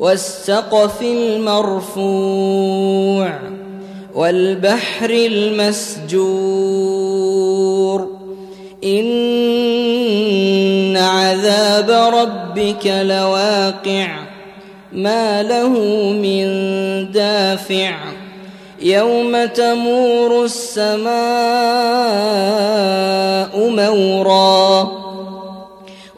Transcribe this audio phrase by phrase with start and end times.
[0.00, 2.60] والسقف المرفوع
[4.14, 6.10] والبحر المسجور
[8.84, 14.08] إن عذاب ربك لواقع
[14.92, 15.68] ما له
[16.12, 16.46] من
[17.12, 17.98] دافع
[18.82, 21.10] يوم تمور السماء
[23.68, 25.09] مورا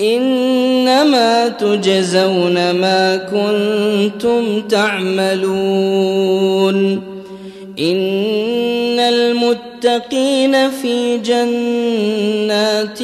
[0.00, 6.76] إنما تجزون ما كنتم تعملون.
[7.78, 12.98] إن المتقين في جنات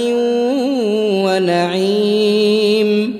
[1.24, 3.16] ونعيم.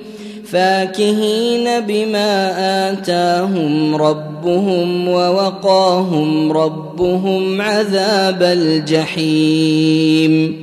[0.51, 2.53] فاكهين بما
[2.91, 10.62] آتاهم ربهم ووقاهم ربهم عذاب الجحيم.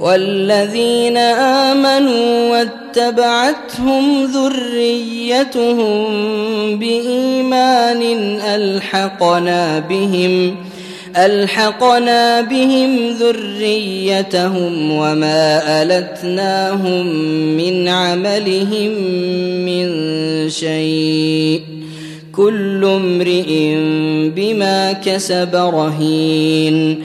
[0.00, 6.06] والذين آمنوا واتبعتهم ذريتهم
[6.78, 8.02] بإيمان
[8.40, 10.56] ألحقنا بهم
[11.16, 17.06] ألحقنا بهم ذريتهم وما ألتناهم
[17.56, 18.92] من عملهم
[19.64, 19.88] من
[20.50, 21.60] شيء
[22.32, 23.74] كل امرئ
[24.36, 27.04] بما كسب رهين.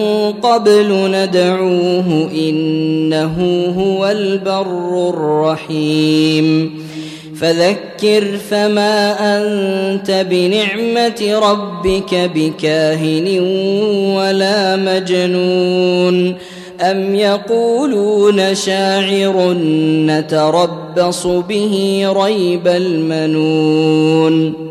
[0.43, 6.71] قبل ندعوه إنه هو البر الرحيم.
[7.39, 13.39] فذكر فما أنت بنعمة ربك بكاهن
[14.17, 16.35] ولا مجنون.
[16.81, 19.53] أم يقولون شاعر
[20.05, 24.70] نتربص به ريب المنون.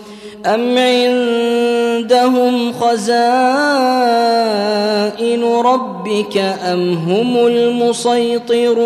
[0.45, 3.03] أم عندهم خزائن
[5.43, 8.83] ربك أم هم المسيطرون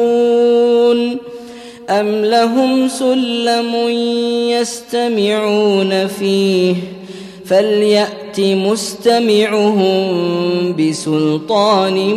[1.89, 3.75] أم لهم سلم
[4.49, 6.75] يستمعون فيه
[7.45, 10.05] فليأت مستمعهم
[10.79, 12.15] بسلطان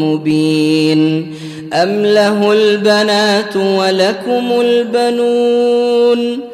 [0.00, 1.32] مبين
[1.72, 6.53] أم له البنات ولكم البنون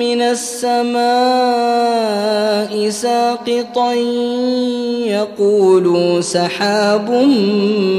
[0.00, 1.02] من السماء
[2.88, 3.92] ساقطا
[5.04, 7.10] يقولوا سحاب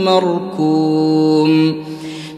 [0.06, 1.84] مركوم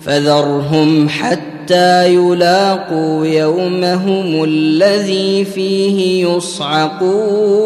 [0.02, 7.66] فذرهم حتى يلاقوا يومهم الذي فيه يصعقون